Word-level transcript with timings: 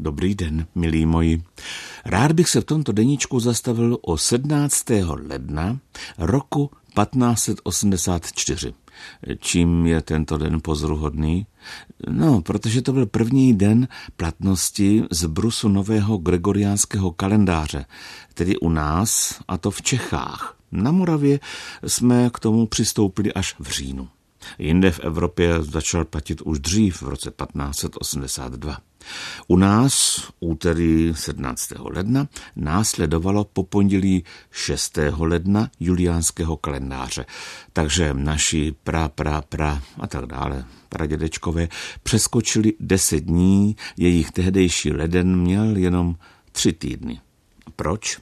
Dobrý 0.00 0.34
den, 0.34 0.66
milí 0.74 1.06
moji. 1.06 1.42
Rád 2.04 2.32
bych 2.32 2.48
se 2.48 2.60
v 2.60 2.64
tomto 2.64 2.92
deníčku 2.92 3.40
zastavil 3.40 3.98
o 4.02 4.18
17. 4.18 4.84
ledna 5.08 5.78
roku 6.18 6.70
1584. 7.04 8.74
Čím 9.38 9.86
je 9.86 10.02
tento 10.02 10.38
den 10.38 10.60
pozoruhodný? 10.62 11.46
No, 12.08 12.42
protože 12.42 12.82
to 12.82 12.92
byl 12.92 13.06
první 13.06 13.54
den 13.54 13.88
platnosti 14.16 15.02
z 15.10 15.24
brusu 15.24 15.68
nového 15.68 16.18
gregoriánského 16.18 17.10
kalendáře, 17.10 17.84
tedy 18.34 18.56
u 18.56 18.68
nás, 18.68 19.40
a 19.48 19.58
to 19.58 19.70
v 19.70 19.82
Čechách. 19.82 20.56
Na 20.72 20.92
Moravě 20.92 21.40
jsme 21.86 22.30
k 22.32 22.38
tomu 22.38 22.66
přistoupili 22.66 23.32
až 23.32 23.56
v 23.58 23.70
říjnu. 23.70 24.08
Jinde 24.58 24.90
v 24.90 25.00
Evropě 25.00 25.62
začal 25.62 26.04
platit 26.04 26.40
už 26.40 26.58
dřív, 26.58 27.02
v 27.02 27.08
roce 27.08 27.30
1582. 27.30 28.78
U 29.48 29.56
nás 29.56 30.24
úterý 30.40 31.12
17. 31.16 31.72
ledna 31.78 32.28
následovalo 32.56 33.44
po 33.44 33.62
pondělí 33.64 34.24
6. 34.50 34.98
ledna 35.18 35.70
juliánského 35.80 36.56
kalendáře. 36.56 37.26
Takže 37.72 38.14
naši 38.14 38.74
pra, 38.84 39.08
pra, 39.08 39.42
pra 39.42 39.82
a 40.00 40.06
tak 40.06 40.26
dále 40.26 40.64
pradědečkové 40.88 41.68
přeskočili 42.02 42.72
10 42.80 43.20
dní, 43.20 43.76
jejich 43.96 44.30
tehdejší 44.30 44.92
leden 44.92 45.36
měl 45.36 45.76
jenom 45.76 46.16
tři 46.52 46.72
týdny. 46.72 47.20
Proč? 47.76 48.18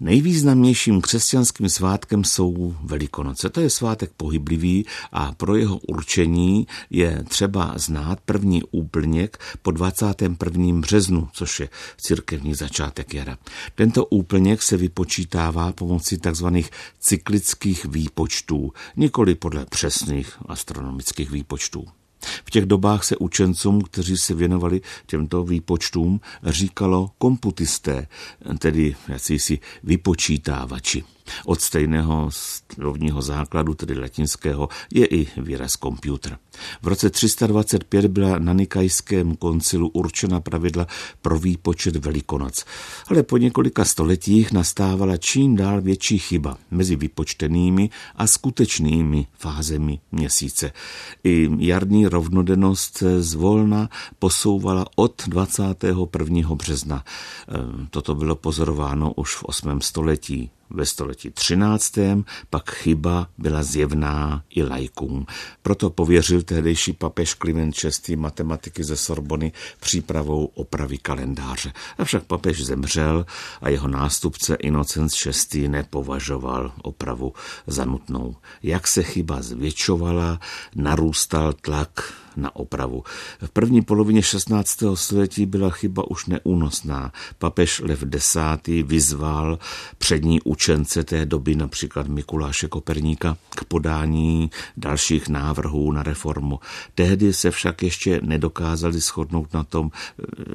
Nejvýznamnějším 0.00 1.00
křesťanským 1.00 1.68
svátkem 1.68 2.24
jsou 2.24 2.76
Velikonoce. 2.82 3.50
To 3.50 3.60
je 3.60 3.70
svátek 3.70 4.10
pohyblivý 4.16 4.86
a 5.12 5.32
pro 5.32 5.56
jeho 5.56 5.76
určení 5.76 6.66
je 6.90 7.24
třeba 7.28 7.72
znát 7.76 8.20
první 8.20 8.62
úplněk 8.70 9.38
po 9.62 9.70
21. 9.70 10.80
březnu, 10.80 11.28
což 11.32 11.60
je 11.60 11.68
církevní 11.96 12.54
začátek 12.54 13.14
jara. 13.14 13.38
Tento 13.74 14.04
úplněk 14.06 14.62
se 14.62 14.76
vypočítává 14.76 15.72
pomocí 15.72 16.18
tzv. 16.18 16.46
cyklických 17.00 17.84
výpočtů, 17.84 18.72
nikoli 18.96 19.34
podle 19.34 19.66
přesných 19.66 20.32
astronomických 20.48 21.30
výpočtů. 21.30 21.86
Těch 22.56 22.66
dobách 22.66 23.04
se 23.04 23.16
učencům, 23.16 23.80
kteří 23.80 24.16
se 24.16 24.34
věnovali 24.34 24.80
těmto 25.06 25.44
výpočtům, 25.44 26.20
říkalo 26.42 27.10
komputisté, 27.18 28.06
tedy 28.58 28.96
jakýsi 29.08 29.58
vypočítávači. 29.82 31.04
Od 31.44 31.60
stejného 31.60 32.28
slovního 32.30 33.22
základu, 33.22 33.74
tedy 33.74 33.98
latinského, 33.98 34.68
je 34.94 35.06
i 35.06 35.26
výraz 35.36 35.76
komputer. 35.76 36.38
V 36.82 36.86
roce 36.86 37.10
325 37.10 38.06
byla 38.06 38.38
na 38.38 38.52
Nikajském 38.52 39.36
koncilu 39.36 39.88
určena 39.88 40.40
pravidla 40.40 40.86
pro 41.22 41.38
výpočet 41.38 41.96
Velikonoc, 41.96 42.64
ale 43.08 43.22
po 43.22 43.36
několika 43.36 43.84
stoletích 43.84 44.52
nastávala 44.52 45.16
čím 45.16 45.56
dál 45.56 45.80
větší 45.80 46.18
chyba 46.18 46.58
mezi 46.70 46.96
vypočtenými 46.96 47.90
a 48.16 48.26
skutečnými 48.26 49.26
fázemi 49.38 50.00
měsíce. 50.12 50.72
I 51.24 51.48
jarní 51.58 52.06
rovnodennost 52.06 53.02
zvolna 53.18 53.88
posouvala 54.18 54.86
od 54.96 55.22
21. 55.26 56.54
března. 56.54 57.04
Ehm, 57.48 57.86
toto 57.90 58.14
bylo 58.14 58.36
pozorováno 58.36 59.12
už 59.12 59.34
v 59.34 59.44
8. 59.44 59.80
století. 59.80 60.50
Ve 60.70 60.86
století 60.86 61.30
13. 61.30 61.98
pak 62.50 62.70
chyba 62.70 63.28
byla 63.38 63.62
zjevná 63.62 64.42
i 64.50 64.62
lajkům. 64.62 65.26
Proto 65.62 65.90
pověřil 65.90 66.42
tehdejší 66.42 66.92
papež 66.92 67.34
Kliment 67.34 67.74
VI. 68.08 68.16
matematiky 68.16 68.84
ze 68.84 68.96
Sorbony 68.96 69.52
přípravou 69.80 70.44
opravy 70.44 70.98
kalendáře. 70.98 71.72
Avšak 71.98 72.24
papež 72.24 72.64
zemřel 72.64 73.26
a 73.60 73.68
jeho 73.68 73.88
nástupce 73.88 74.54
Inocenc 74.54 75.26
VI. 75.52 75.68
nepovažoval 75.68 76.72
opravu 76.82 77.32
za 77.66 77.84
nutnou. 77.84 78.36
Jak 78.62 78.86
se 78.86 79.02
chyba 79.02 79.42
zvětšovala, 79.42 80.40
narůstal 80.74 81.52
tlak 81.52 82.12
na 82.36 82.56
opravu. 82.56 83.04
V 83.40 83.50
první 83.50 83.82
polovině 83.82 84.22
16. 84.22 84.82
století 84.94 85.46
byla 85.46 85.70
chyba 85.70 86.10
už 86.10 86.26
neúnosná. 86.26 87.12
Papež 87.38 87.80
Lev 87.80 88.04
X. 88.14 88.36
vyzval 88.82 89.58
přední 89.98 90.40
učence 90.40 91.04
té 91.04 91.26
doby, 91.26 91.54
například 91.54 92.08
Mikuláše 92.08 92.68
Koperníka, 92.68 93.36
k 93.50 93.64
podání 93.64 94.50
dalších 94.76 95.28
návrhů 95.28 95.92
na 95.92 96.02
reformu. 96.02 96.60
Tehdy 96.94 97.32
se 97.32 97.50
však 97.50 97.82
ještě 97.82 98.20
nedokázali 98.22 99.00
shodnout 99.00 99.54
na 99.54 99.64
tom, 99.64 99.90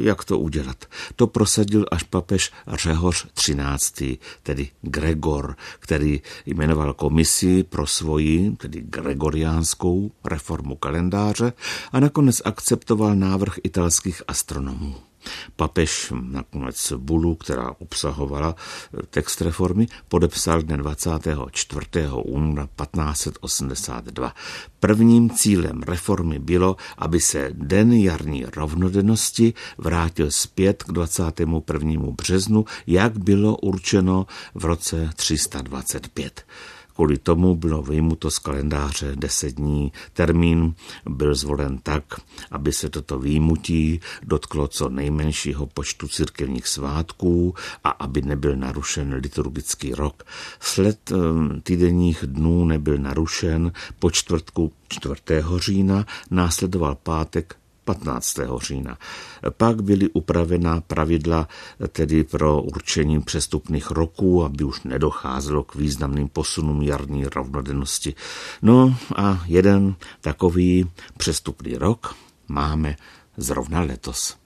jak 0.00 0.24
to 0.24 0.38
udělat. 0.38 0.84
To 1.16 1.26
prosadil 1.26 1.86
až 1.90 2.02
papež 2.02 2.52
Řehoř 2.68 3.26
XIII., 3.34 4.18
tedy 4.42 4.68
Gregor, 4.82 5.56
který 5.78 6.22
jmenoval 6.46 6.94
komisi 6.94 7.62
pro 7.62 7.86
svoji, 7.86 8.50
tedy 8.56 8.80
gregoriánskou 8.80 10.10
reformu 10.24 10.76
kalendáře 10.76 11.52
a 11.92 12.00
nakonec 12.00 12.42
akceptoval 12.44 13.16
návrh 13.16 13.54
italských 13.62 14.22
astronomů. 14.28 14.94
Papež 15.56 16.12
nakonec 16.20 16.92
bulu, 16.96 17.34
která 17.34 17.74
obsahovala 17.78 18.54
text 19.10 19.40
reformy, 19.40 19.86
podepsal 20.08 20.62
dne 20.62 20.76
24. 20.76 21.86
února 22.24 22.68
1582. 22.82 24.34
Prvním 24.80 25.30
cílem 25.30 25.82
reformy 25.82 26.38
bylo, 26.38 26.76
aby 26.98 27.20
se 27.20 27.50
den 27.52 27.92
jarní 27.92 28.44
rovnodennosti 28.56 29.54
vrátil 29.78 30.30
zpět 30.30 30.82
k 30.82 30.92
21. 30.92 31.58
březnu, 32.10 32.64
jak 32.86 33.18
bylo 33.18 33.56
určeno 33.56 34.26
v 34.54 34.64
roce 34.64 35.10
325. 35.16 36.44
Kvůli 36.94 37.18
tomu 37.18 37.54
bylo 37.54 37.82
vyjmuto 37.82 38.30
z 38.30 38.38
kalendáře 38.38 39.12
10 39.16 39.54
dní. 39.54 39.92
Termín 40.12 40.74
byl 41.08 41.34
zvolen 41.34 41.78
tak, 41.82 42.04
aby 42.50 42.72
se 42.72 42.90
toto 42.90 43.18
výjimutí 43.18 44.00
dotklo 44.22 44.68
co 44.68 44.88
nejmenšího 44.88 45.66
počtu 45.66 46.08
církevních 46.08 46.66
svátků 46.66 47.54
a 47.84 47.90
aby 47.90 48.22
nebyl 48.22 48.56
narušen 48.56 49.14
liturgický 49.14 49.94
rok. 49.94 50.22
Sled 50.60 51.10
ehm, 51.10 51.60
týdenních 51.62 52.24
dnů 52.26 52.64
nebyl 52.64 52.98
narušen, 52.98 53.72
po 53.98 54.10
čtvrtku 54.10 54.72
4. 54.88 55.14
října 55.58 56.06
následoval 56.30 56.94
pátek 56.94 57.56
15. 57.84 58.38
října. 58.58 58.98
Pak 59.50 59.82
byly 59.82 60.08
upravena 60.08 60.80
pravidla 60.80 61.48
tedy 61.92 62.24
pro 62.24 62.62
určení 62.62 63.20
přestupných 63.20 63.90
roků, 63.90 64.44
aby 64.44 64.64
už 64.64 64.82
nedocházelo 64.82 65.64
k 65.64 65.74
významným 65.74 66.28
posunům 66.28 66.82
jarní 66.82 67.24
rovnodennosti. 67.24 68.14
No 68.62 68.96
a 69.16 69.42
jeden 69.46 69.94
takový 70.20 70.90
přestupný 71.16 71.76
rok 71.76 72.14
máme 72.48 72.96
zrovna 73.36 73.80
letos. 73.80 74.43